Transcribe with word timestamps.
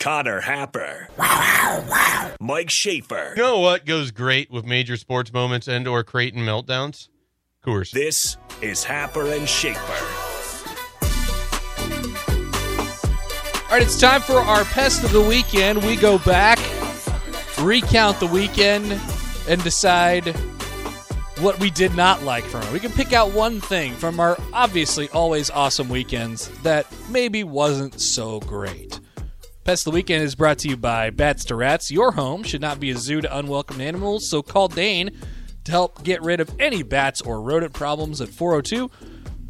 Connor 0.00 0.40
Happer. 0.40 1.08
Wow, 1.18 1.26
wow. 1.26 1.84
wow! 1.86 2.30
Mike 2.40 2.70
Schaefer. 2.70 3.34
You 3.36 3.42
know 3.42 3.58
what 3.58 3.84
goes 3.84 4.10
great 4.10 4.50
with 4.50 4.64
major 4.64 4.96
sports 4.96 5.30
moments 5.30 5.68
and 5.68 5.86
or 5.86 6.02
Creighton 6.02 6.40
meltdowns? 6.40 7.08
Coors. 7.64 7.90
This 7.90 8.38
is 8.62 8.82
Happer 8.82 9.26
and 9.26 9.46
Schaefer. 9.46 9.80
All 13.64 13.76
right, 13.76 13.82
it's 13.82 14.00
time 14.00 14.22
for 14.22 14.38
our 14.38 14.64
pest 14.64 15.04
of 15.04 15.12
the 15.12 15.20
weekend. 15.20 15.84
We 15.84 15.96
go 15.96 16.18
back, 16.20 16.58
recount 17.60 18.18
the 18.20 18.26
weekend, 18.26 18.98
and 19.48 19.62
decide 19.62 20.28
what 21.40 21.60
we 21.60 21.68
did 21.68 21.94
not 21.94 22.22
like 22.22 22.44
from 22.44 22.62
it. 22.62 22.72
We 22.72 22.80
can 22.80 22.90
pick 22.92 23.12
out 23.12 23.32
one 23.32 23.60
thing 23.60 23.92
from 23.92 24.18
our 24.18 24.38
obviously 24.54 25.10
always 25.10 25.50
awesome 25.50 25.90
weekends 25.90 26.48
that 26.62 26.86
maybe 27.10 27.44
wasn't 27.44 28.00
so 28.00 28.40
great. 28.40 28.89
Pest 29.64 29.86
of 29.86 29.92
the 29.92 29.94
Weekend 29.96 30.22
is 30.22 30.34
brought 30.34 30.58
to 30.58 30.68
you 30.68 30.76
by 30.76 31.10
Bats 31.10 31.44
to 31.46 31.54
Rats. 31.54 31.90
Your 31.90 32.12
home 32.12 32.42
should 32.42 32.62
not 32.62 32.80
be 32.80 32.90
a 32.90 32.96
zoo 32.96 33.20
to 33.20 33.38
unwelcome 33.38 33.80
animals, 33.80 34.28
so 34.30 34.42
call 34.42 34.68
Dane 34.68 35.10
to 35.64 35.70
help 35.70 36.02
get 36.02 36.22
rid 36.22 36.40
of 36.40 36.50
any 36.58 36.82
bats 36.82 37.20
or 37.20 37.42
rodent 37.42 37.74
problems 37.74 38.20
at 38.22 38.30
402 38.30 38.90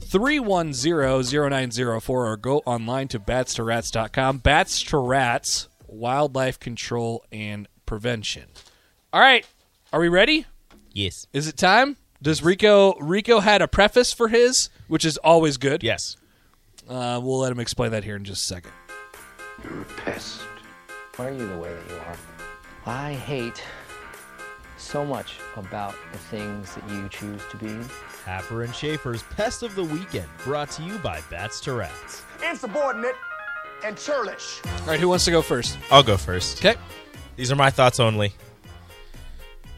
310 0.00 1.22
0904 1.50 2.26
or 2.26 2.37
go 2.37 2.59
online 2.66 3.06
to 3.09 3.20
batstorats.com. 3.20 4.38
Bats 4.38 4.82
to 4.82 4.99
Rats, 4.99 5.69
wildlife 5.87 6.59
control 6.59 7.25
and 7.31 7.69
prevention. 7.87 8.47
All 9.12 9.20
right, 9.20 9.47
are 9.93 10.00
we 10.00 10.09
ready? 10.09 10.44
Yes. 10.93 11.28
Is 11.32 11.47
it 11.47 11.56
time? 11.56 11.97
Does 12.20 12.43
Rico 12.43 12.94
Rico 12.99 13.38
had 13.41 13.62
a 13.62 13.69
preface 13.69 14.12
for 14.12 14.26
his, 14.28 14.70
which 14.88 15.04
is 15.04 15.16
always 15.19 15.56
good. 15.56 15.84
Yes. 15.84 16.16
Uh, 16.88 17.20
we'll 17.22 17.38
let 17.38 17.53
him 17.53 17.60
explain 17.60 17.93
that 17.93 18.03
here 18.03 18.16
in 18.16 18.25
just 18.25 18.43
a 18.43 18.47
second. 18.47 18.72
You're 19.65 19.82
a 19.82 19.84
pest. 20.04 20.41
Why 21.16 21.28
are 21.28 21.32
you 21.32 21.47
the 21.48 21.59
way 21.59 21.72
that 21.75 21.88
you 21.91 21.97
are? 21.97 22.16
I 22.87 23.12
hate 23.12 23.62
so 24.76 25.04
much 25.04 25.37
about 25.56 25.94
the 26.12 26.19
things 26.19 26.75
that 26.75 26.88
you 26.91 27.09
choose 27.10 27.43
to 27.50 27.56
be. 27.59 27.76
Happer 28.25 28.62
and 28.62 28.75
Schaefer's 28.75 29.22
Pest 29.25 29.62
of 29.62 29.75
the 29.75 29.84
Weekend, 29.84 30.26
brought 30.44 30.70
to 30.72 30.82
you 30.82 30.97
by 30.99 31.20
Bats 31.31 31.60
to 31.62 31.72
Rats. 31.75 32.22
Insubordinate 32.49 33.15
and 33.84 33.97
churlish. 33.99 34.60
All 34.81 34.87
right, 34.87 35.00
who 35.00 35.09
wants 35.09 35.25
to 35.26 35.31
go 35.31 35.43
first? 35.43 35.78
I'll 35.91 36.03
go 36.03 36.16
first. 36.16 36.65
Okay. 36.65 36.78
These 37.37 37.53
are 37.53 37.56
my 37.56 37.70
thoughts 37.70 38.00
only. 38.00 38.32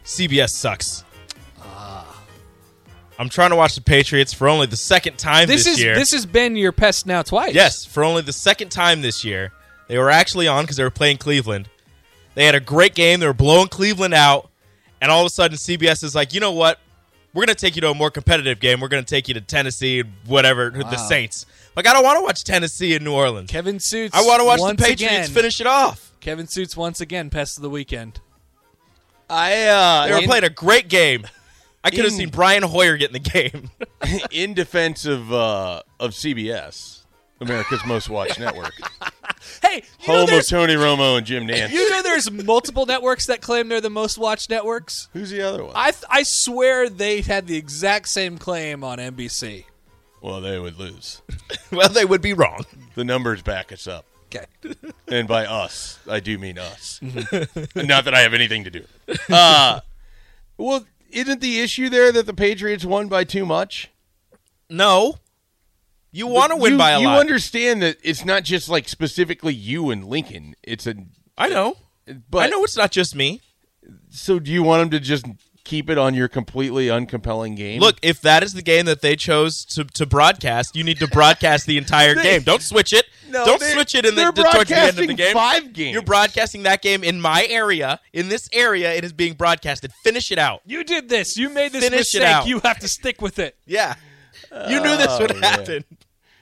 CBS 0.05 0.51
sucks. 0.51 1.05
Ah. 1.61 2.21
I'm 3.19 3.29
trying 3.29 3.51
to 3.51 3.57
watch 3.57 3.75
the 3.75 3.81
Patriots 3.81 4.33
for 4.33 4.49
only 4.49 4.67
the 4.67 4.77
second 4.77 5.19
time 5.19 5.47
This, 5.47 5.65
this, 5.65 5.75
is 5.75 5.83
year. 5.83 5.95
this 5.95 6.13
has 6.13 6.27
been 6.27 6.57
your 6.57 6.73
pest 6.73 7.07
now 7.07 7.23
twice. 7.23 7.55
Yes, 7.55 7.85
for 7.85 8.03
only 8.05 8.23
the 8.23 8.33
second 8.33 8.71
time 8.71 9.03
this 9.03 9.25
year. 9.25 9.53
They 9.93 9.99
were 9.99 10.09
actually 10.09 10.49
on 10.49 10.65
because 10.65 10.79
they 10.79 10.85
were 10.85 10.91
playing 10.91 11.19
Cleveland. 11.19 11.69
They 12.35 12.47
had 12.47 12.55
a 12.55 12.61
great 12.61 12.95
game. 12.95 13.21
They 13.21 13.27
were 13.27 13.35
blowing 13.35 13.69
Cleveland 13.69 14.15
out. 14.15 14.49
And 15.03 15.13
all 15.13 15.21
of 15.21 15.27
a 15.27 15.29
sudden, 15.29 15.59
CBS 15.59 16.03
is 16.03 16.15
like, 16.15 16.33
you 16.33 16.41
know 16.41 16.53
what? 16.53 16.79
We're 17.35 17.45
going 17.45 17.55
to 17.55 17.61
take 17.61 17.77
you 17.77 17.83
to 17.83 17.91
a 17.91 17.95
more 17.95 18.11
competitive 18.11 18.59
game. 18.59 18.81
We're 18.81 18.89
going 18.89 19.05
to 19.05 19.15
take 19.15 19.29
you 19.29 19.35
to 19.35 19.43
Tennessee, 19.43 20.03
whatever, 20.25 20.71
the 20.71 20.97
Saints. 20.97 21.45
Like, 21.77 21.87
I 21.87 21.93
don't 21.93 22.05
want 22.05 22.17
to 22.21 22.23
watch 22.23 22.43
Tennessee 22.43 22.95
in 22.95 23.05
New 23.05 23.13
Orleans. 23.13 23.51
Kevin 23.51 23.79
Suits. 23.79 24.17
I 24.17 24.23
want 24.23 24.41
to 24.41 24.47
watch 24.47 24.61
the 24.61 24.83
Patriots 24.83 25.03
again. 25.03 25.29
finish 25.29 25.61
it 25.61 25.67
off. 25.67 26.11
Kevin 26.21 26.47
Suits 26.47 26.75
once 26.75 27.03
again 27.03 27.29
pest 27.29 27.59
of 27.59 27.63
the 27.63 27.69
weekend. 27.69 28.19
I 29.29 29.67
uh 29.67 30.07
They 30.07 30.13
were 30.15 30.19
in, 30.21 30.25
playing 30.25 30.45
a 30.45 30.49
great 30.49 30.89
game. 30.89 31.27
I 31.85 31.91
could 31.91 32.05
have 32.07 32.15
seen 32.15 32.31
Brian 32.31 32.63
Hoyer 32.63 32.97
get 32.97 33.15
in 33.15 33.23
the 33.23 33.31
game. 33.31 33.69
in 34.31 34.55
defense 34.55 35.05
of 35.05 35.31
uh 35.31 35.83
of 36.01 36.13
CBS, 36.13 37.01
America's 37.43 37.85
most 37.85 38.09
watched 38.09 38.41
network. 38.41 38.73
Hey, 39.63 39.83
you 40.01 40.09
know, 40.09 40.27
Home 40.27 40.39
of 40.39 40.49
Tony 40.49 40.75
Romo 40.75 41.19
and 41.19 41.27
Jim 41.27 41.47
Nantz. 41.47 41.71
you 41.71 41.89
know 41.91 42.03
there's 42.03 42.31
multiple 42.31 42.87
networks 42.87 43.27
that 43.27 43.41
claim 43.41 43.69
they're 43.69 43.81
the 43.81 43.91
most 43.91 44.19
watched 44.19 44.51
networks. 44.51 45.09
Who's 45.13 45.31
the 45.31 45.43
other 45.43 45.65
one? 45.65 45.73
I 45.77 45.91
th- 45.91 46.05
I 46.09 46.23
swear 46.25 46.89
they 46.89 47.21
had 47.23 47.47
the 47.47 47.57
exact 47.57 48.09
same 48.09 48.39
claim 48.39 48.83
on 48.85 48.99
NBC. 48.99 49.65
well, 50.21 50.41
they 50.41 50.59
would 50.59 50.79
lose. 50.79 51.23
well, 51.73 51.89
they 51.89 52.05
would 52.05 52.23
be 52.23 52.33
wrong. 52.33 52.65
The 52.95 53.05
numbers 53.05 53.43
back 53.43 53.73
us 53.73 53.87
up. 53.87 54.05
Okay. 54.35 54.47
And 55.09 55.29
by 55.29 55.45
us, 55.45 55.99
I 56.09 56.21
do 56.21 56.39
mean 56.39 56.57
us. 56.59 56.99
Not 57.03 58.05
that 58.07 58.15
I 58.15 58.21
have 58.21 58.33
anything 58.33 58.65
to 58.65 58.71
do. 58.71 58.87
with 59.07 59.21
it. 59.21 59.31
Uh, 59.31 59.81
well, 60.57 60.87
isn't 61.11 61.43
the 61.43 61.61
issue 61.61 61.91
there 61.91 62.11
that 62.13 62.25
the 62.25 62.33
Patriots 62.33 62.83
won 62.87 63.09
by 63.09 63.25
too 63.25 63.45
much? 63.45 63.91
No. 64.71 65.17
You 66.13 66.27
want 66.27 66.51
to 66.53 66.57
win 66.57 66.73
you, 66.73 66.79
by 66.79 66.91
a 66.93 67.01
you 67.01 67.07
lot. 67.07 67.15
You 67.15 67.21
understand 67.21 67.83
that 67.83 67.97
it's 68.03 68.25
not 68.25 68.45
just 68.45 68.69
like 68.69 68.89
specifically 68.89 69.55
you 69.55 69.91
and 69.91 70.05
Lincoln. 70.05 70.55
It's 70.63 70.87
a. 70.87 70.95
I 71.39 71.49
know. 71.49 71.77
But 72.31 72.45
I 72.45 72.47
know 72.49 72.63
it's 72.65 72.77
not 72.77 72.91
just 72.93 73.15
me. 73.17 73.41
So 74.11 74.39
do 74.39 74.51
you 74.51 74.63
want 74.63 74.81
them 74.83 74.91
to 74.91 75.01
just 75.01 75.25
keep 75.65 75.89
it 75.89 75.97
on 75.97 76.13
your 76.15 76.29
completely 76.29 76.89
uncompelling 76.89 77.57
game? 77.57 77.81
Look, 77.81 77.97
if 78.03 78.21
that 78.23 78.43
is 78.43 78.53
the 78.53 78.63
game 78.63 78.85
that 78.87 79.01
they 79.01 79.17
chose 79.17 79.65
to, 79.67 79.85
to 79.85 80.05
broadcast, 80.05 80.77
you 80.77 80.85
need 80.85 80.99
to 80.99 81.07
broadcast 81.09 81.67
the 81.67 81.79
entire 81.79 82.15
They- 82.17 82.23
game. 82.23 82.43
Don't 82.43 82.61
switch 82.63 82.93
it. 82.93 83.07
No, 83.29 83.47
Don't 83.47 83.61
they- 83.61 83.73
switch 83.73 83.95
it 83.95 84.05
in 84.05 84.15
the, 84.15 84.25
towards 84.31 84.69
the 84.69 84.77
end 84.77 84.91
of 84.91 84.97
the 84.97 85.07
broadcasting 85.07 85.17
game. 85.17 85.33
five 85.35 85.73
games. 85.73 85.95
You're 85.95 86.03
broadcasting 86.03 86.65
that 86.65 86.83
game 86.83 87.03
in 87.03 87.21
my 87.21 87.47
area. 87.49 87.99
In 88.13 88.29
this 88.29 88.49
area, 88.53 88.93
it 88.93 89.05
is 89.05 89.13
being 89.15 89.33
broadcasted. 89.35 89.93
Finish 90.05 90.31
it 90.31 90.39
out. 90.39 90.61
You 90.67 90.85
did 90.85 91.09
this. 91.09 91.37
You 91.39 91.49
made 91.49 91.73
this 91.73 91.83
Finish 91.85 92.15
it 92.15 92.19
mistake. 92.19 92.23
out. 92.35 92.47
You 92.47 92.59
have 92.61 92.79
to 92.81 92.89
stick 92.89 93.23
with 93.23 93.39
it. 93.39 93.57
Yeah. 93.67 93.95
You 94.69 94.81
knew 94.81 94.97
this 94.97 95.19
would 95.19 95.33
Oh, 95.33 95.39
yeah. 95.41 95.47
happen. 95.51 95.85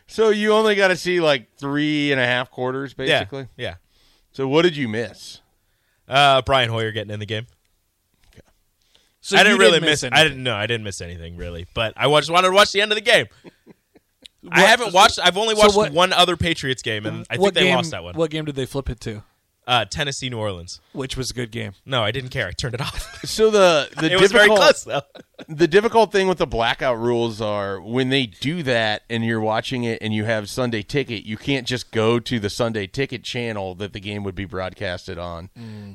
so 0.07 0.31
you 0.31 0.53
only 0.53 0.75
got 0.75 0.89
to 0.89 0.97
see 0.97 1.21
like 1.21 1.55
three 1.57 2.11
and 2.13 2.21
a 2.21 2.27
half 2.27 2.51
quarters, 2.51 2.93
basically. 2.95 3.47
Yeah. 3.57 3.77
So 4.33 4.47
what 4.49 4.63
did 4.63 4.77
you 4.77 4.89
miss? 4.89 5.41
Uh, 6.09 6.43
Brian 6.43 6.71
Hoyer 6.71 6.91
getting 6.93 7.13
in 7.13 7.21
the 7.21 7.27
game. 7.27 7.47
So 9.23 9.37
I 9.37 9.43
didn't 9.45 9.59
really 9.59 9.81
miss. 9.81 10.03
anything. 10.03 10.19
I 10.19 10.23
didn't. 10.25 10.43
know. 10.43 10.57
I 10.57 10.67
didn't 10.67 10.83
miss 10.85 11.01
anything 11.03 11.37
really. 11.37 11.67
But 11.75 11.93
I 11.97 12.09
just 12.19 12.31
wanted 12.31 12.49
to 12.49 12.55
watch 12.55 12.73
the 12.73 12.81
end 12.81 12.91
of 12.91 12.97
the 12.97 13.03
game. 13.03 13.27
I 14.51 14.63
haven't 14.63 14.95
watched. 14.95 15.19
I've 15.23 15.37
only 15.37 15.55
so 15.55 15.61
watched 15.63 15.77
what- 15.77 15.93
one 15.93 16.13
other 16.15 16.37
Patriots 16.37 16.81
game, 16.81 17.05
and 17.05 17.27
I 17.29 17.37
think 17.37 17.53
they 17.53 17.65
game, 17.65 17.77
lost 17.77 17.91
that 17.91 18.03
one. 18.03 18.15
What 18.15 18.31
game 18.31 18.47
did 18.47 18.55
they 18.55 18.65
flip 18.65 18.89
it 18.89 18.99
to? 19.01 19.23
Uh, 19.67 19.85
Tennessee, 19.85 20.29
New 20.29 20.39
Orleans. 20.39 20.81
which 20.93 21.17
was 21.17 21.31
a 21.31 21.35
good 21.35 21.53
game. 21.53 21.73
No, 21.87 22.03
I 22.03 22.11
didn't 22.11 22.31
care. 22.31 22.49
I 22.49 22.51
turned 22.53 22.75
it 22.75 22.81
off. 22.81 23.19
So 23.31 23.51
the 23.51 23.89
the 23.99 24.07
it 24.13 24.19
was 24.21 24.33
very 24.33 24.49
difficult 24.49 24.61
close 24.61 24.85
though. 24.85 25.03
the 25.49 25.69
difficult 25.69 26.11
thing 26.11 26.27
with 26.27 26.39
the 26.39 26.47
blackout 26.47 26.99
rules 26.99 27.41
are 27.41 27.79
when 27.81 28.09
they 28.09 28.25
do 28.27 28.63
that 28.63 29.03
and 29.11 29.25
you're 29.25 29.41
watching 29.41 29.85
it 29.85 29.99
and 30.03 30.15
you 30.15 30.25
have 30.25 30.49
Sunday 30.49 30.83
ticket, 30.83 31.25
you 31.27 31.37
can't 31.37 31.67
just 31.67 31.91
go 31.93 32.19
to 32.19 32.41
the 32.41 32.49
Sunday 32.49 32.87
ticket 32.87 33.23
channel 33.23 33.75
that 33.75 33.93
the 33.93 34.01
game 34.01 34.25
would 34.25 34.35
be 34.35 34.47
broadcasted 34.47 35.19
on 35.19 35.51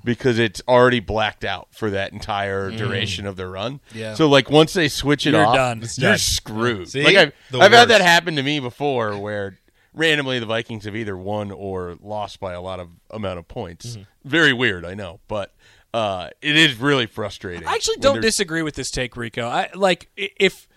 because 0.05 0.37
it's 0.37 0.61
already 0.67 0.99
blacked 0.99 1.43
out 1.43 1.69
for 1.71 1.89
that 1.89 2.13
entire 2.13 2.69
duration 2.69 3.25
of 3.25 3.35
the 3.37 3.47
run. 3.47 3.79
Yeah. 3.93 4.13
So 4.13 4.29
like 4.29 4.49
once 4.51 4.73
they 4.73 4.87
switch 4.87 5.25
it 5.25 5.31
You're 5.33 5.45
off, 5.45 5.55
done. 5.55 5.79
You're 5.97 6.11
done. 6.11 6.17
screwed. 6.19 6.89
See? 6.89 7.03
Like 7.03 7.15
I've, 7.17 7.33
I've 7.59 7.71
had 7.73 7.87
that 7.89 8.01
happen 8.01 8.35
to 8.35 8.43
me 8.43 8.59
before 8.59 9.17
where 9.17 9.57
randomly 9.95 10.39
the 10.39 10.45
Vikings 10.45 10.85
have 10.85 10.95
either 10.95 11.17
won 11.17 11.51
or 11.51 11.97
lost 12.01 12.39
by 12.39 12.53
a 12.53 12.61
lot 12.61 12.79
of 12.79 12.89
amount 13.09 13.39
of 13.39 13.47
points. 13.47 13.95
Mm-hmm. 13.95 14.03
Very 14.23 14.53
weird, 14.53 14.85
I 14.85 14.93
know, 14.93 15.19
but 15.27 15.53
uh, 15.93 16.29
it 16.41 16.55
is 16.57 16.75
really 16.77 17.05
frustrating. 17.05 17.67
I 17.67 17.73
actually 17.73 17.97
don't 17.97 18.21
disagree 18.21 18.61
with 18.61 18.75
this 18.75 18.91
take, 18.91 19.15
Rico. 19.15 19.47
I 19.47 19.69
like 19.73 20.09
if 20.15 20.67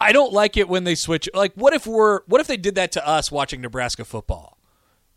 I 0.00 0.12
don't 0.12 0.32
like 0.32 0.56
it 0.56 0.68
when 0.68 0.84
they 0.84 0.94
switch. 0.94 1.28
Like, 1.32 1.54
what 1.54 1.72
if 1.72 1.86
we're 1.86 2.20
what 2.26 2.40
if 2.40 2.46
they 2.46 2.58
did 2.58 2.74
that 2.74 2.92
to 2.92 3.08
us 3.08 3.32
watching 3.32 3.60
Nebraska 3.62 4.04
football? 4.04 4.58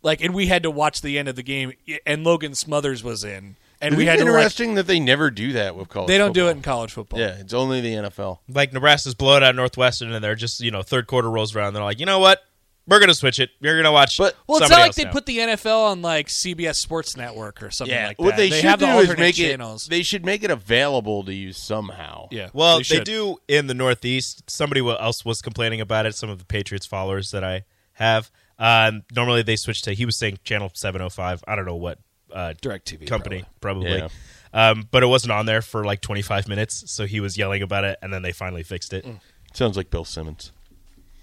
Like, 0.01 0.21
and 0.21 0.33
we 0.33 0.47
had 0.47 0.63
to 0.63 0.71
watch 0.71 1.01
the 1.01 1.17
end 1.17 1.27
of 1.27 1.35
the 1.35 1.43
game, 1.43 1.73
and 2.05 2.23
Logan 2.23 2.55
Smothers 2.55 3.03
was 3.03 3.23
in, 3.23 3.57
and 3.81 3.93
Isn't 3.93 3.97
we 3.97 4.03
it 4.03 4.11
had 4.11 4.19
to 4.19 4.25
like. 4.25 4.35
interesting 4.35 4.75
that 4.75 4.87
they 4.87 4.99
never 4.99 5.29
do 5.29 5.53
that 5.53 5.75
with 5.75 5.89
college. 5.89 6.07
They 6.07 6.17
don't 6.17 6.33
do 6.33 6.47
it 6.47 6.51
in 6.51 6.61
college 6.61 6.93
football. 6.93 7.19
Yeah, 7.19 7.35
it's 7.39 7.53
only 7.53 7.81
the 7.81 7.93
NFL. 7.93 8.39
Like 8.47 8.71
Nebraska's 8.71 9.15
blowing 9.15 9.43
out 9.43 9.55
Northwestern, 9.55 10.13
and 10.13 10.23
they're 10.23 10.35
just 10.35 10.61
you 10.61 10.71
know 10.71 10.83
third 10.83 11.07
quarter 11.07 11.29
rolls 11.29 11.55
around. 11.55 11.73
They're 11.73 11.83
like, 11.83 11.99
you 11.99 12.05
know 12.05 12.19
what? 12.19 12.45
We're 12.87 12.99
gonna 12.99 13.13
switch 13.13 13.39
it. 13.39 13.49
You're 13.59 13.75
gonna 13.75 13.91
watch. 13.91 14.17
But- 14.17 14.35
Well, 14.47 14.61
it's 14.61 14.69
not 14.69 14.79
like 14.79 14.95
they 14.95 15.03
now. 15.03 15.11
put 15.11 15.25
the 15.25 15.37
NFL 15.39 15.91
on 15.91 16.01
like 16.01 16.27
CBS 16.27 16.75
Sports 16.75 17.17
Network 17.17 17.61
or 17.61 17.69
something 17.69 17.95
like 17.95 18.17
that. 18.17 18.23
what 18.23 18.35
they, 18.37 18.49
they 18.49 18.55
should 18.55 18.65
have 18.65 18.79
the 18.79 18.85
do 18.87 18.97
is 18.99 19.17
make 19.17 19.35
channels. 19.35 19.87
it. 19.87 19.89
They 19.89 20.03
should 20.03 20.25
make 20.25 20.43
it 20.43 20.51
available 20.51 21.23
to 21.25 21.33
you 21.33 21.51
somehow. 21.53 22.27
yeah. 22.31 22.49
Well, 22.53 22.77
they, 22.77 22.83
should. 22.83 23.03
do 23.03 23.37
in 23.47 23.67
the 23.67 23.73
Northeast. 23.73 24.49
Somebody 24.49 24.81
else 24.87 25.25
was 25.25 25.41
complaining 25.41 25.81
about 25.81 26.05
it. 26.05 26.15
Some 26.15 26.29
of 26.29 26.39
the 26.39 26.45
Patriots 26.45 26.85
followers 26.85 27.31
that 27.31 27.43
I 27.43 27.63
have. 27.93 28.31
Uh, 28.57 28.91
normally 29.15 29.43
they 29.43 29.55
switch 29.55 29.81
to. 29.83 29.93
He 29.93 30.05
was 30.05 30.17
saying 30.17 30.39
channel 30.43 30.71
seven 30.73 31.01
hundred 31.01 31.11
five. 31.11 31.43
I 31.47 31.55
don't 31.55 31.65
know 31.65 31.75
what 31.75 31.99
uh, 32.33 32.53
DirecTV 32.61 33.05
company 33.07 33.45
probably. 33.61 33.97
Yeah. 33.97 34.07
Um, 34.53 34.87
but 34.89 35.03
it 35.03 35.07
wasn't 35.07 35.31
on 35.33 35.45
there 35.45 35.61
for 35.61 35.83
like 35.83 36.01
twenty 36.01 36.21
five 36.21 36.47
minutes, 36.47 36.89
so 36.91 37.05
he 37.05 37.19
was 37.19 37.37
yelling 37.37 37.61
about 37.61 37.83
it, 37.83 37.99
and 38.01 38.11
then 38.13 38.21
they 38.21 38.31
finally 38.31 38.63
fixed 38.63 38.93
it. 38.93 39.05
Mm. 39.05 39.19
Sounds 39.53 39.77
like 39.77 39.89
Bill 39.89 40.05
Simmons. 40.05 40.51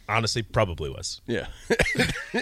Honestly, 0.09 0.43
probably 0.43 0.91
was. 0.91 1.21
Yeah, 1.27 1.47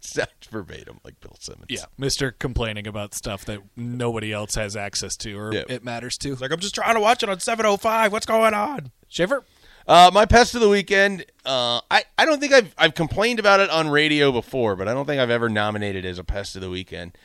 sounds 0.00 0.30
verbatim 0.50 1.00
like 1.04 1.20
Bill 1.20 1.36
Simmons. 1.38 1.66
Yeah, 1.68 1.84
Mister 1.98 2.30
complaining 2.32 2.86
about 2.86 3.14
stuff 3.14 3.44
that 3.46 3.60
nobody 3.76 4.32
else 4.32 4.54
has 4.54 4.76
access 4.76 5.16
to 5.18 5.38
or 5.38 5.52
Yeah. 5.54 5.64
it 5.68 5.84
matters 5.84 6.18
to. 6.18 6.32
It's 6.32 6.40
like 6.40 6.52
I'm 6.52 6.60
just 6.60 6.74
trying 6.74 6.94
to 6.94 7.00
watch 7.00 7.22
it 7.22 7.28
on 7.28 7.40
seven 7.40 7.64
hundred 7.64 7.78
five. 7.80 8.12
What's 8.12 8.26
going 8.26 8.54
on? 8.54 8.92
Shiver. 9.08 9.44
Uh, 9.88 10.10
my 10.12 10.26
pest 10.26 10.54
of 10.56 10.60
the 10.60 10.68
weekend. 10.68 11.24
Uh, 11.44 11.80
I 11.90 12.04
I 12.18 12.24
don't 12.26 12.40
think 12.40 12.52
I've 12.52 12.74
I've 12.76 12.94
complained 12.94 13.38
about 13.38 13.60
it 13.60 13.70
on 13.70 13.88
radio 13.88 14.32
before, 14.32 14.76
but 14.76 14.88
I 14.88 14.94
don't 14.94 15.06
think 15.06 15.20
I've 15.20 15.30
ever 15.30 15.48
nominated 15.48 16.04
as 16.04 16.18
a 16.18 16.24
pest 16.24 16.56
of 16.56 16.62
the 16.62 16.70
weekend. 16.70 17.16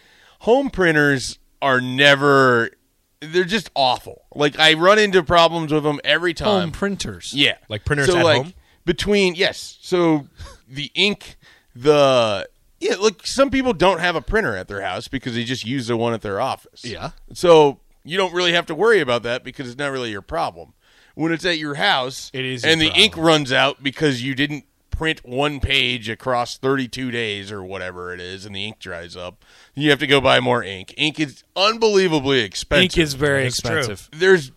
Home 0.41 0.69
printers 0.69 1.39
are 1.61 1.81
never. 1.81 2.71
They're 3.19 3.43
just 3.43 3.69
awful. 3.75 4.25
Like 4.33 4.57
I 4.59 4.73
run 4.73 4.97
into 4.97 5.21
problems 5.21 5.71
with 5.71 5.83
them 5.83 5.99
every 6.03 6.33
time. 6.33 6.61
Home 6.61 6.71
printers. 6.71 7.33
Yeah, 7.35 7.57
Like 7.69 7.85
printers 7.85 8.07
so 8.07 8.17
at 8.17 8.25
like, 8.25 8.43
home? 8.43 8.53
Between 8.85 9.35
yes, 9.35 9.77
so 9.81 10.27
the 10.67 10.91
ink, 10.95 11.37
the 11.75 12.47
yeah, 12.79 12.95
like 12.95 13.25
some 13.27 13.49
people 13.51 13.73
don't 13.73 13.99
have 13.99 14.15
a 14.15 14.21
printer 14.21 14.55
at 14.55 14.67
their 14.67 14.81
house 14.81 15.07
because 15.07 15.35
they 15.35 15.43
just 15.43 15.65
use 15.65 15.87
the 15.87 15.97
one 15.97 16.13
at 16.13 16.21
their 16.21 16.41
office. 16.41 16.83
Yeah. 16.83 17.11
So 17.33 17.79
you 18.03 18.17
don't 18.17 18.33
really 18.33 18.53
have 18.53 18.65
to 18.67 18.75
worry 18.75 18.99
about 18.99 19.23
that 19.23 19.43
because 19.43 19.69
it's 19.69 19.77
not 19.77 19.91
really 19.91 20.09
your 20.11 20.23
problem. 20.23 20.73
When 21.13 21.31
it's 21.31 21.45
at 21.45 21.57
your 21.59 21.75
house, 21.75 22.31
It 22.33 22.45
is 22.45 22.63
and 22.65 22.81
your 22.81 22.91
the 22.91 22.97
ink 22.99 23.15
runs 23.17 23.51
out 23.51 23.83
because 23.83 24.23
you 24.23 24.33
didn't 24.33 24.65
print 24.89 25.21
one 25.23 25.59
page 25.59 26.09
across 26.09 26.57
32 26.57 27.11
days 27.11 27.51
or 27.51 27.63
whatever 27.63 28.13
it 28.13 28.19
is, 28.21 28.45
and 28.45 28.55
the 28.55 28.65
ink 28.65 28.79
dries 28.79 29.15
up. 29.15 29.43
You 29.75 29.89
have 29.89 29.99
to 29.99 30.07
go 30.07 30.21
buy 30.21 30.39
more 30.39 30.63
ink. 30.63 30.93
Ink 30.97 31.19
is 31.19 31.43
unbelievably 31.55 32.39
expensive 32.41 32.83
Ink 32.83 32.97
is 32.97 33.13
very 33.13 33.43
That's 33.43 33.61
true. 33.61 33.77
expensive. 33.77 34.09
there's 34.13 34.47
like 34.47 34.55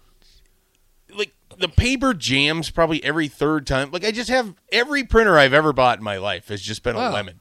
the 1.58 1.68
paper 1.68 2.14
jams 2.14 2.70
probably 2.70 3.02
every 3.04 3.28
third 3.28 3.66
time. 3.66 3.90
Like 3.90 4.04
I 4.04 4.10
just 4.10 4.30
have 4.30 4.54
every 4.72 5.04
printer 5.04 5.38
I've 5.38 5.52
ever 5.52 5.72
bought 5.72 5.98
in 5.98 6.04
my 6.04 6.16
life 6.18 6.48
has 6.48 6.60
just 6.62 6.82
been 6.82 6.96
a 6.96 7.10
lemon. 7.10 7.40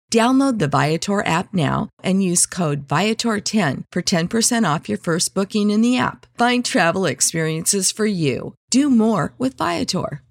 Download 0.11 0.59
the 0.59 0.67
Viator 0.67 1.25
app 1.25 1.53
now 1.53 1.87
and 2.03 2.21
use 2.21 2.45
code 2.45 2.85
Viator10 2.85 3.85
for 3.93 4.01
10% 4.01 4.75
off 4.75 4.89
your 4.89 4.97
first 4.97 5.33
booking 5.33 5.71
in 5.71 5.79
the 5.79 5.97
app. 5.97 6.25
Find 6.37 6.65
travel 6.65 7.05
experiences 7.05 7.93
for 7.93 8.05
you. 8.05 8.53
Do 8.69 8.89
more 8.89 9.33
with 9.37 9.55
Viator. 9.57 10.21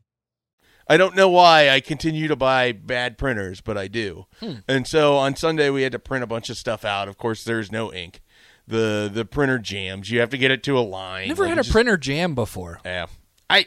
I 0.87 0.99
don't 0.99 1.16
know 1.16 1.31
why 1.31 1.71
I 1.71 1.81
continue 1.81 2.28
to 2.28 2.37
buy 2.37 2.73
bad 2.73 3.16
printers, 3.16 3.62
but 3.62 3.78
I 3.78 3.88
do. 3.88 4.26
Hmm. 4.40 4.57
And 4.69 4.87
so 4.87 5.16
on 5.16 5.35
Sunday 5.35 5.71
we 5.71 5.81
had 5.83 5.93
to 5.93 5.99
print 5.99 6.25
a 6.25 6.26
bunch 6.26 6.50
of 6.50 6.59
stuff 6.59 6.85
out. 6.85 7.09
Of 7.09 7.16
course, 7.16 7.43
there's 7.43 7.73
no 7.73 7.90
ink. 7.90 8.21
The 8.66 9.11
the 9.12 9.25
printer 9.25 9.59
jams. 9.59 10.11
You 10.11 10.21
have 10.21 10.31
to 10.31 10.38
get 10.38 10.50
it 10.50 10.62
to 10.64 10.78
a 10.78 10.81
line. 10.81 11.28
Never 11.28 11.45
Like, 11.45 11.50
had 11.50 11.59
a 11.59 11.62
just- 11.62 11.73
printer 11.73 11.97
jam 11.97 12.35
before. 12.35 12.81
Yeah. 12.85 13.07
I 13.49 13.66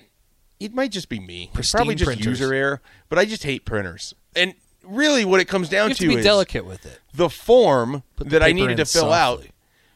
it 0.59 0.75
might 0.75 0.91
just 0.91 1.09
be 1.09 1.19
me. 1.19 1.45
It's 1.45 1.53
Pristine 1.55 1.79
probably 1.79 1.95
just 1.95 2.07
printers. 2.07 2.25
user 2.39 2.53
error, 2.53 2.81
but 3.09 3.17
I 3.17 3.25
just 3.25 3.43
hate 3.43 3.65
printers. 3.65 4.13
And 4.35 4.53
really 4.83 5.25
what 5.25 5.39
it 5.39 5.45
comes 5.45 5.69
down 5.69 5.89
to, 5.89 5.95
to 5.95 6.07
be 6.07 6.15
is 6.15 6.23
delicate 6.23 6.65
with 6.65 6.85
it. 6.85 6.99
the 7.13 7.29
form 7.29 8.03
the 8.17 8.25
that 8.25 8.43
I 8.43 8.51
needed 8.51 8.77
to 8.77 8.85
fill 8.85 9.13
out. 9.13 9.45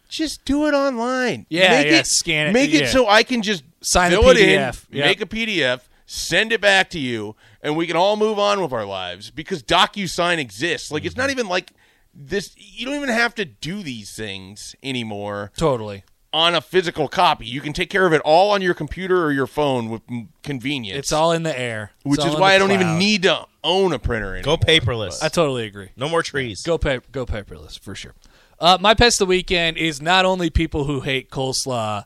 Just 0.10 0.46
do 0.46 0.68
it 0.68 0.74
online. 0.74 1.46
Yeah, 1.50 1.70
make 1.72 1.88
yeah, 1.88 2.00
it, 2.00 2.08
scan 2.08 2.48
it, 2.48 2.54
Make 2.54 2.72
yeah. 2.72 2.82
it 2.84 2.88
so 2.88 3.08
I 3.08 3.24
can 3.24 3.42
just 3.42 3.64
Sign 3.82 4.12
the 4.12 4.18
fill 4.18 4.30
it 4.30 4.38
PDF, 4.38 4.86
in, 4.90 4.98
yeah. 4.98 5.06
make 5.06 5.22
a 5.22 5.26
PDF, 5.26 5.82
send 6.06 6.52
it 6.54 6.62
back 6.62 6.90
to 6.92 7.00
you, 7.00 7.36
and 7.62 7.76
we 7.76 7.86
can 7.88 7.96
all 7.98 8.16
move 8.16 8.40
on 8.40 8.62
with 8.62 8.72
our 8.72 8.86
lives 8.86 9.30
because 9.32 9.62
DocuSign 9.64 10.38
exists. 10.40 10.92
Like 10.92 11.04
it's 11.06 11.14
Mm-hmm. 11.14 11.22
not 11.22 11.30
even 11.30 11.48
like 11.50 11.72
this. 12.14 12.56
You 12.58 12.86
don't 12.86 12.96
even 12.96 13.10
have 13.10 13.36
to 13.36 13.46
do 13.46 13.84
these 13.84 14.16
things 14.16 14.76
anymore 14.82 15.52
Totally. 15.58 16.04
on 16.34 16.56
a 16.56 16.62
physical 16.62 17.08
copy. 17.10 17.46
You 17.46 17.60
can 17.62 17.74
take 17.74 17.90
care 17.90 18.06
of 18.08 18.14
it 18.14 18.22
all 18.24 18.52
on 18.52 18.62
your 18.62 18.74
computer 18.74 19.26
or 19.26 19.32
your 19.34 19.48
phone 19.48 19.90
with 19.90 20.02
convenience. 20.42 20.98
It's 21.00 21.12
all 21.12 21.32
in 21.34 21.44
the 21.44 21.58
air. 21.58 21.92
It's 22.06 22.18
which 22.18 22.26
is 22.26 22.36
why 22.36 22.56
I 22.56 22.58
don't 22.58 22.72
even 22.72 22.98
need 22.98 23.24
to 23.24 23.46
own 23.68 23.94
a 23.94 24.00
printer 24.00 24.36
anymore. 24.36 24.58
Go 24.58 24.66
paperless. 24.66 25.22
I 25.22 25.28
totally 25.30 25.66
agree. 25.66 25.90
no 25.96 26.08
more 26.10 26.24
trees. 26.24 26.64
Go 26.64 26.78
pay, 26.78 27.00
go 27.12 27.26
paperless 27.26 27.78
for 27.80 27.94
sure. 27.94 28.14
Uh, 28.60 28.78
my 28.82 28.94
pest 28.96 29.22
of 29.22 29.28
the 29.28 29.30
weekend 29.30 29.78
is 29.78 30.02
not 30.02 30.26
only 30.26 30.50
people 30.50 30.86
who 30.86 31.02
hate 31.02 31.30
coleslaw, 31.30 32.04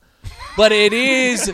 but 0.58 0.72
it 0.74 0.92
is 0.92 1.52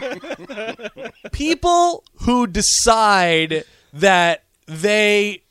people 1.32 2.04
who 2.22 2.48
decide 2.48 3.64
that 3.94 4.44
they, 4.66 5.44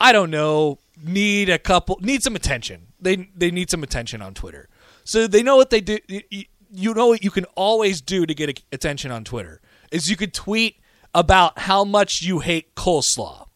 I 0.00 0.12
don't 0.12 0.30
know, 0.30 0.78
need 1.02 1.48
a 1.48 1.58
couple, 1.58 1.98
need 2.00 2.22
some 2.22 2.36
attention. 2.36 2.88
they 3.00 3.28
they 3.34 3.50
need 3.50 3.70
some 3.70 3.82
attention 3.82 4.22
on 4.22 4.34
Twitter. 4.34 4.68
So 5.04 5.26
they 5.26 5.42
know 5.42 5.56
what 5.56 5.70
they 5.70 5.80
do. 5.80 5.98
You, 6.06 6.44
you 6.72 6.94
know 6.94 7.08
what 7.08 7.24
you 7.24 7.30
can 7.30 7.46
always 7.56 8.00
do 8.00 8.26
to 8.26 8.34
get 8.34 8.62
attention 8.70 9.10
on 9.10 9.24
Twitter 9.24 9.60
is 9.90 10.08
you 10.08 10.16
could 10.16 10.32
tweet 10.32 10.76
about 11.12 11.58
how 11.58 11.84
much 11.84 12.22
you 12.22 12.38
hate 12.38 12.74
coleslaw. 12.76 13.46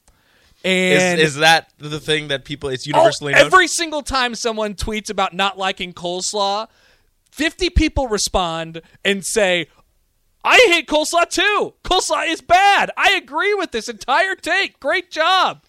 And 0.64 1.20
Is, 1.20 1.30
is 1.30 1.36
that 1.36 1.70
the 1.78 2.00
thing 2.00 2.28
that 2.28 2.44
people? 2.44 2.70
It's 2.70 2.86
Oh, 2.86 2.96
universally 2.96 3.32
known. 3.34 3.42
every 3.44 3.68
single 3.68 4.02
time 4.02 4.34
someone 4.34 4.74
tweets 4.74 5.10
about 5.10 5.34
not 5.34 5.58
liking 5.58 5.92
coleslaw, 5.92 6.68
50 7.32 7.70
people 7.70 8.08
respond 8.08 8.80
and 9.04 9.24
say, 9.24 9.68
I 10.42 10.56
hate 10.70 10.86
coleslaw 10.86 11.28
too. 11.28 11.74
Coleslaw 11.84 12.26
is 12.28 12.40
bad. 12.40 12.90
I 12.96 13.12
agree 13.12 13.54
with 13.54 13.72
this 13.72 13.88
entire 13.88 14.34
take. 14.34 14.80
Great 14.80 15.10
job. 15.10 15.62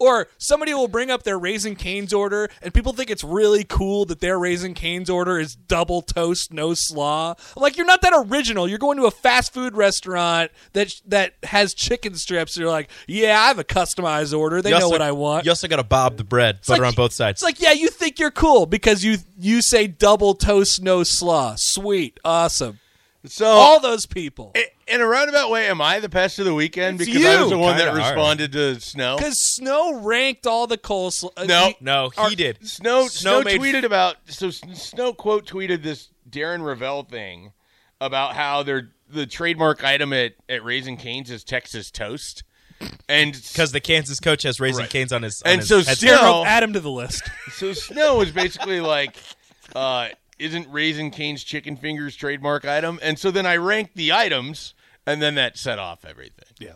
Or 0.00 0.28
somebody 0.38 0.74
will 0.74 0.88
bring 0.88 1.10
up 1.10 1.22
their 1.22 1.38
Raising 1.38 1.76
Cane's 1.76 2.12
order, 2.12 2.48
and 2.62 2.72
people 2.74 2.92
think 2.92 3.10
it's 3.10 3.24
really 3.24 3.64
cool 3.64 4.04
that 4.06 4.20
their 4.20 4.38
Raising 4.38 4.74
Cane's 4.74 5.08
order 5.10 5.38
is 5.38 5.54
double 5.54 6.02
toast, 6.02 6.52
no 6.52 6.74
slaw. 6.74 7.34
I'm 7.56 7.62
like, 7.62 7.76
you're 7.76 7.86
not 7.86 8.02
that 8.02 8.12
original. 8.14 8.68
You're 8.68 8.78
going 8.78 8.98
to 8.98 9.04
a 9.04 9.10
fast 9.10 9.52
food 9.52 9.76
restaurant 9.76 10.50
that 10.72 10.92
that 11.06 11.34
has 11.44 11.74
chicken 11.74 12.14
strips. 12.14 12.56
You're 12.56 12.68
like, 12.70 12.90
yeah, 13.06 13.40
I 13.40 13.48
have 13.48 13.58
a 13.58 13.64
customized 13.64 14.36
order. 14.36 14.60
They 14.62 14.70
You 14.70 14.76
know 14.78 14.84
also- 14.86 14.94
what 14.94 15.02
I 15.02 15.12
want. 15.12 15.44
You 15.44 15.50
also 15.50 15.68
got 15.68 15.76
to 15.76 15.82
bob 15.84 16.16
the 16.16 16.24
bread, 16.24 16.60
butter 16.66 16.82
like- 16.82 16.88
on 16.88 16.94
both 16.94 17.12
sides. 17.12 17.36
It's 17.36 17.42
like, 17.42 17.60
yeah, 17.60 17.72
you 17.72 17.88
think 17.88 18.18
you're 18.18 18.30
cool 18.30 18.66
because 18.66 19.04
you 19.04 19.18
you 19.38 19.62
say 19.62 19.86
double 19.86 20.34
toast, 20.34 20.82
no 20.82 21.02
slaw. 21.02 21.54
Sweet, 21.58 22.18
awesome. 22.24 22.78
So 23.26 23.46
All 23.46 23.80
those 23.80 24.04
people. 24.04 24.52
i- 24.54 24.66
in 24.86 25.00
a 25.00 25.06
roundabout 25.06 25.50
way, 25.50 25.66
am 25.68 25.80
I 25.80 26.00
the 26.00 26.08
pest 26.08 26.38
of 26.38 26.44
the 26.44 26.54
weekend 26.54 27.00
It's 27.00 27.08
because 27.10 27.24
I 27.24 27.36
was 27.40 27.44
you. 27.44 27.50
the 27.50 27.58
one 27.58 27.76
that 27.76 27.86
Kinda 27.86 28.00
are. 28.02 28.08
responded 28.08 28.52
to 28.52 28.80
Snow? 28.80 29.16
Because 29.16 29.40
Snow 29.54 29.94
ranked 30.00 30.46
all 30.46 30.66
the 30.66 30.78
coleslaw. 30.78 31.30
uh, 31.36 31.44
No. 31.44 31.66
he- 31.68 31.76
no, 31.80 32.10
he 32.10 32.18
Are- 32.20 32.30
did. 32.30 32.66
Snow 32.68 33.08
Snow, 33.08 33.40
Snow 33.40 33.42
made- 33.42 33.60
tweeted 33.60 33.84
about 33.84 34.16
so 34.28 34.48
S- 34.48 34.60
Snow 34.74 35.12
quote 35.12 35.46
tweeted 35.46 35.82
this 35.82 36.08
Darren 36.28 36.60
Rovell 36.62 37.02
thing 37.08 37.52
about 38.00 38.34
how 38.34 38.62
they're 38.62 38.90
the 39.08 39.26
trademark 39.26 39.84
item 39.84 40.12
at 40.12 40.32
at 40.48 40.64
Raising 40.64 40.96
Cane's 40.96 41.30
is 41.30 41.44
Texas 41.44 41.90
toast, 41.90 42.42
and 43.08 43.32
because 43.32 43.70
the 43.72 43.80
Kansas 43.80 44.18
coach 44.18 44.42
has 44.42 44.58
raising 44.60 44.80
Right. 44.82 44.90
canes 44.90 45.12
on 45.12 45.22
his. 45.22 45.40
On 45.44 45.52
And 45.52 45.60
his 45.60 45.68
so 45.68 45.76
headset. 45.78 45.98
Snow- 46.18 46.44
add 46.44 46.62
him 46.62 46.72
to 46.72 46.80
the 46.80 46.90
list. 46.90 47.22
so 47.56 47.72
Snow 47.72 48.16
was 48.16 48.30
basically 48.32 48.80
like, 48.80 49.16
uh, 49.74 50.08
isn't 50.38 50.68
Raising 50.70 51.10
Cane's 51.10 51.44
chicken 51.44 51.76
fingers 51.76 52.16
trademark 52.16 52.64
item? 52.64 52.98
And 53.02 53.18
so 53.18 53.30
then 53.30 53.46
I 53.46 53.56
ranked 53.56 53.94
the 53.96 54.12
items, 54.12 54.74
and 55.06 55.20
then 55.22 55.34
that 55.36 55.56
set 55.58 55.78
off 55.78 56.04
everything. 56.04 56.44
Yeah. 56.58 56.72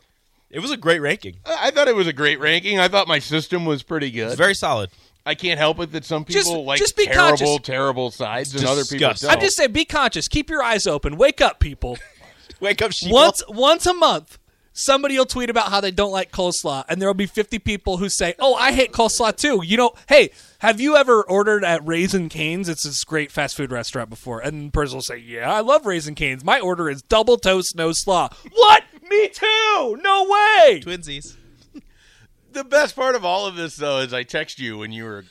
it 0.50 0.60
was 0.60 0.70
a 0.70 0.76
great 0.76 1.00
ranking. 1.00 1.36
I 1.44 1.68
I 1.68 1.70
thought 1.70 1.88
it 1.88 1.94
was 1.96 2.06
a 2.06 2.12
great 2.12 2.40
ranking. 2.40 2.78
I 2.78 2.88
thought 2.88 3.06
my 3.08 3.18
system 3.18 3.64
was 3.64 3.82
pretty 3.82 4.06
It's 4.08 4.14
good. 4.16 4.38
very 4.38 4.54
solid. 4.54 4.90
I 5.26 5.34
can't 5.34 5.58
help 5.58 5.78
it 5.80 5.92
that 5.92 6.06
some 6.06 6.24
people 6.24 6.40
Just- 6.42 6.56
like 6.66 6.78
just 6.78 6.96
be 6.96 7.04
terrible, 7.06 7.36
conscious. 7.36 7.58
terrible 7.66 8.10
sides, 8.10 8.54
It's 8.54 8.62
and 8.62 8.70
other 8.70 8.84
people 8.84 9.08
don't. 9.08 9.24
I'm 9.26 9.40
just 9.40 9.56
saying, 9.58 9.72
be 9.72 9.84
conscious. 9.84 10.26
Keep 10.26 10.48
your 10.48 10.62
eyes 10.62 10.86
open. 10.86 11.16
Wake 11.18 11.40
up, 11.42 11.60
people. 11.60 11.98
Wake 12.60 12.80
up, 12.80 12.92
sheep. 12.92 13.12
once 13.12 13.42
once 13.48 13.84
a 13.86 13.92
month, 13.92 14.37
somebody 14.78 15.18
will 15.18 15.26
tweet 15.26 15.50
about 15.50 15.70
how 15.70 15.80
they 15.80 15.90
don't 15.90 16.12
like 16.12 16.30
coleslaw, 16.30 16.84
and 16.88 17.00
there 17.00 17.08
will 17.08 17.14
be 17.14 17.26
50 17.26 17.58
people 17.58 17.96
who 17.98 18.08
say, 18.08 18.34
"Oh, 18.38 18.54
I 18.54 18.72
hate 18.72 18.92
coleslaw 18.92 19.36
too." 19.36 19.62
You 19.64 19.76
know, 19.76 19.92
hey, 20.08 20.30
have 20.60 20.80
you 20.80 20.96
ever 20.96 21.22
ordered 21.22 21.64
at 21.64 21.86
Raisin 21.86 22.28
Cane's? 22.28 22.68
It's 22.68 22.84
this 22.84 23.04
great 23.04 23.32
fast 23.32 23.56
food 23.56 23.72
restaurant 23.72 24.08
before, 24.08 24.40
and 24.40 24.68
the 24.68 24.72
person 24.72 24.96
will 24.96 25.02
say, 25.02 25.18
"Yeah, 25.18 25.52
I 25.52 25.60
love 25.60 25.84
Raisin 25.84 26.14
Cane's. 26.14 26.44
My 26.44 26.60
order 26.60 26.88
is 26.88 27.02
double 27.02 27.36
toast, 27.36 27.74
no 27.76 27.92
slaw." 27.92 28.28
What? 28.52 28.84
Me 29.08 29.28
too? 29.28 29.98
No 30.02 30.24
way. 30.24 30.80
twinsies. 30.84 31.36
the 32.52 32.64
best 32.64 32.94
part 32.94 33.14
of 33.14 33.24
all 33.24 33.46
of 33.46 33.56
this 33.56 33.76
though 33.76 33.98
is 33.98 34.12
I 34.12 34.22
text 34.22 34.58
you 34.58 34.78
when 34.78 34.92
you 34.92 35.04
were 35.04 35.24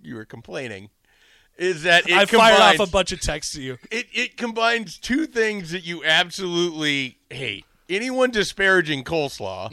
you 0.00 0.14
were 0.14 0.24
complaining 0.24 0.90
is 1.58 1.82
that 1.82 2.08
it 2.08 2.12
I 2.12 2.24
fired 2.24 2.28
combines, 2.28 2.80
off 2.80 2.88
a 2.88 2.90
bunch 2.90 3.10
of 3.10 3.20
texts 3.20 3.54
to 3.54 3.60
you. 3.62 3.78
it, 3.90 4.06
it 4.12 4.36
combines 4.36 4.96
two 4.96 5.26
things 5.26 5.72
that 5.72 5.84
you 5.84 6.04
absolutely 6.04 7.18
hate 7.30 7.64
anyone 7.88 8.30
disparaging 8.30 9.04
coleslaw 9.04 9.70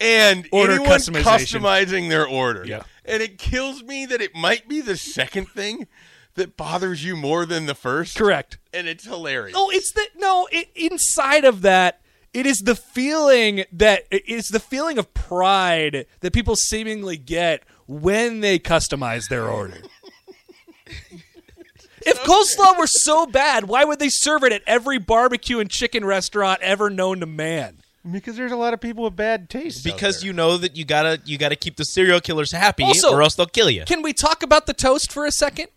and 0.00 0.44
Mm-hmm. 0.44 0.54
Order 0.56 0.72
anyone 0.74 0.90
customizing 1.00 2.08
their 2.08 2.26
order 2.26 2.64
Yeah. 2.64 2.82
and 3.04 3.22
it 3.22 3.38
kills 3.38 3.82
me 3.82 4.06
that 4.06 4.20
it 4.20 4.34
might 4.34 4.68
be 4.68 4.80
the 4.80 4.96
second 4.96 5.46
thing 5.48 5.86
that 6.34 6.56
bothers 6.56 7.04
you 7.04 7.16
more 7.16 7.44
than 7.44 7.66
the 7.66 7.74
first 7.74 8.16
Correct. 8.16 8.58
and 8.72 8.86
it's 8.86 9.04
hilarious 9.04 9.54
No, 9.54 9.70
it's 9.70 9.92
the 9.92 10.06
no. 10.16 10.46
It, 10.52 10.68
inside 10.76 11.44
of 11.44 11.62
that, 11.62 12.00
it 12.32 12.46
is 12.46 12.58
the 12.58 12.76
feeling 12.76 13.64
that 13.72 14.04
it's 14.12 14.50
the 14.52 14.60
feeling 14.60 14.98
of 14.98 15.12
pride 15.14 16.06
that 16.20 16.32
people 16.32 16.54
seemingly 16.54 17.16
get 17.16 17.64
when 17.88 18.40
they 18.40 18.58
customize 18.60 19.28
their 19.28 19.48
order. 19.48 19.78
If 22.08 22.22
coleslaw 22.22 22.78
were 22.78 22.86
so 22.86 23.26
bad, 23.26 23.64
why 23.64 23.84
would 23.84 23.98
they 23.98 24.08
serve 24.08 24.44
it 24.44 24.52
at 24.52 24.62
every 24.66 24.98
barbecue 24.98 25.58
and 25.58 25.70
chicken 25.70 26.04
restaurant 26.04 26.60
ever 26.62 26.90
known 26.90 27.20
to 27.20 27.26
man? 27.26 27.82
because 28.10 28.36
there's 28.36 28.52
a 28.52 28.56
lot 28.56 28.72
of 28.72 28.80
people 28.80 29.04
with 29.04 29.16
bad 29.16 29.50
taste 29.50 29.84
Because 29.84 30.24
you 30.24 30.32
know 30.32 30.56
that 30.56 30.76
you 30.76 30.84
gotta 30.84 31.20
you 31.24 31.36
gotta 31.36 31.56
keep 31.56 31.76
the 31.76 31.84
serial 31.84 32.20
killers 32.20 32.52
happy, 32.52 32.84
Also- 32.84 33.12
or 33.12 33.22
else 33.22 33.34
they'll 33.34 33.46
kill 33.46 33.70
you. 33.70 33.84
Can 33.84 34.02
we 34.02 34.12
talk 34.12 34.42
about 34.42 34.66
the 34.66 34.72
toast 34.74 35.12
for 35.12 35.26
a 35.26 35.32
second? 35.32 35.68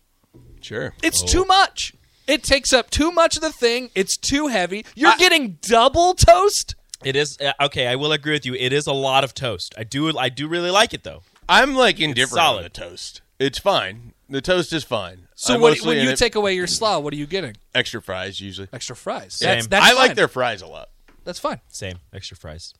sure 0.60 0.94
It's 1.02 1.22
too 1.22 1.44
much. 1.44 1.92
It 2.26 2.44
takes 2.44 2.72
up 2.72 2.88
too 2.88 3.10
much 3.10 3.36
of 3.36 3.42
the 3.42 3.50
thing. 3.52 3.90
It's 3.94 4.16
too 4.16 4.46
heavy. 4.46 4.86
You're 4.94 5.16
getting 5.18 5.58
double 5.60 6.14
toast. 6.14 6.76
It 7.04 7.16
is 7.16 7.36
uh, 7.40 7.52
okay. 7.60 7.88
I 7.88 7.96
will 7.96 8.12
agree 8.12 8.32
with 8.32 8.46
you. 8.46 8.54
It 8.54 8.72
is 8.72 8.86
a 8.86 8.92
lot 8.92 9.24
of 9.24 9.34
toast. 9.34 9.74
I 9.76 9.82
do 9.84 10.16
I 10.16 10.28
do 10.28 10.46
really 10.46 10.70
like 10.70 10.94
it 10.94 11.02
though. 11.02 11.22
I'm 11.48 11.74
like 11.74 12.00
indifferent 12.00 12.40
on 12.40 12.54
solid. 12.54 12.64
the 12.64 12.70
toast. 12.70 13.22
It's 13.42 13.58
fine. 13.58 14.12
The 14.28 14.40
toast 14.40 14.72
is 14.72 14.84
fine. 14.84 15.28
So 15.34 15.54
I'm 15.54 15.60
when, 15.60 15.72
mostly 15.72 15.88
when 15.88 15.98
in 15.98 16.04
you 16.04 16.10
it- 16.10 16.18
take 16.18 16.34
away 16.34 16.54
your 16.54 16.66
slaw, 16.66 16.98
what 17.00 17.12
are 17.12 17.16
you 17.16 17.26
getting? 17.26 17.56
extra 17.74 18.00
fries 18.00 18.40
usually, 18.40 18.68
Extra 18.72 18.94
fries. 18.96 19.34
Same. 19.34 19.48
That's, 19.56 19.66
that's 19.66 19.86
I 19.86 19.92
like 19.94 20.08
fine. 20.10 20.16
their 20.16 20.28
fries 20.28 20.62
a 20.62 20.66
lot. 20.66 20.88
That's 21.24 21.38
fine. 21.38 21.60
Same 21.68 21.98
extra 22.12 22.36
fries. 22.36 22.74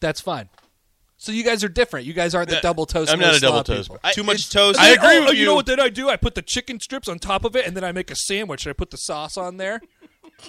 That's 0.00 0.20
fine. 0.20 0.48
So 1.16 1.32
you 1.32 1.42
guys 1.42 1.64
are 1.64 1.68
different. 1.68 2.06
You 2.06 2.12
guys 2.12 2.34
aren't 2.34 2.48
the 2.48 2.60
double 2.60 2.86
toast. 2.86 3.10
I'm 3.10 3.18
no 3.18 3.26
not 3.26 3.34
a 3.34 3.38
slaw 3.40 3.48
double 3.48 3.64
toast. 3.64 3.88
people. 3.88 4.00
I- 4.04 4.12
Too 4.12 4.22
much 4.22 4.36
it's- 4.36 4.48
toast. 4.50 4.78
I 4.78 4.90
agree 4.90 5.16
oh, 5.16 5.20
with 5.22 5.28
oh, 5.30 5.32
you. 5.32 5.40
You 5.40 5.46
know 5.46 5.54
what 5.56 5.66
then 5.66 5.80
I 5.80 5.88
do? 5.88 6.08
I 6.08 6.16
put 6.16 6.34
the 6.36 6.42
chicken 6.42 6.78
strips 6.80 7.08
on 7.08 7.18
top 7.18 7.44
of 7.44 7.56
it, 7.56 7.66
and 7.66 7.76
then 7.76 7.82
I 7.82 7.90
make 7.92 8.10
a 8.10 8.16
sandwich. 8.16 8.64
and 8.66 8.70
I 8.70 8.74
put 8.74 8.90
the 8.90 8.96
sauce 8.98 9.36
on 9.36 9.56
there. 9.56 9.80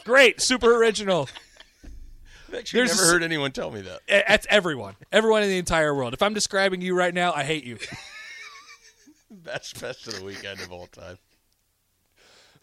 Great, 0.05 0.41
super 0.41 0.75
original. 0.75 1.27
I've 2.50 2.53
actually 2.60 2.79
There's 2.81 2.89
never 2.91 3.01
a 3.01 3.05
s- 3.05 3.12
heard 3.12 3.24
anyone 3.24 3.51
tell 3.51 3.72
me 3.72 3.81
that. 3.81 4.01
Eh, 4.08 4.22
That's 4.27 4.46
everyone. 4.50 4.96
Everyone 5.12 5.41
in 5.41 5.50
the 5.50 5.58
entire 5.58 5.96
world. 5.96 6.13
If 6.13 6.22
I'm 6.22 6.36
describing 6.36 6.81
you 6.81 6.96
right 6.96 7.13
now, 7.13 7.34
I 7.34 7.43
hate 7.43 7.63
you. 7.63 7.77
Best 9.43 9.79
best 9.79 10.07
of 10.07 10.15
the 10.17 10.25
weekend 10.25 10.59
of 10.62 10.71
all 10.71 10.88
time. 10.88 11.17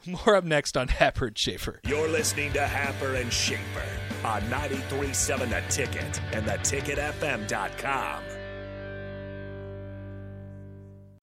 More 0.05 0.37
up 0.37 0.45
next 0.45 0.77
on 0.77 0.89
Happer 0.89 1.27
and 1.27 1.39
Schaefer. 1.39 1.81
You're 1.87 2.09
listening 2.09 2.53
to 2.53 2.61
Happer 2.61 3.15
and 3.15 3.33
Schaefer 3.33 3.85
on 4.25 4.43
93.7 4.43 5.49
The 5.49 5.63
Ticket 5.73 6.21
and 6.33 6.45
theticketfm.com. 6.47 8.23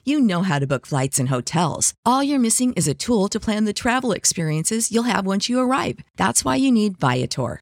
You 0.06 0.20
know 0.20 0.42
how 0.42 0.60
to 0.60 0.68
book 0.68 0.86
flights 0.86 1.18
and 1.18 1.30
hotels. 1.30 1.94
All 2.06 2.22
you're 2.22 2.40
missing 2.40 2.74
is 2.74 2.90
a 2.90 2.94
tool 2.94 3.30
to 3.30 3.40
plan 3.40 3.64
the 3.64 3.74
travel 3.74 4.12
experiences 4.12 4.92
you'll 4.92 5.04
have 5.04 5.26
once 5.26 5.48
you 5.48 5.60
arrive. 5.60 6.00
That's 6.18 6.44
why 6.44 6.58
you 6.58 6.72
need 6.72 6.98
Viator. 7.00 7.62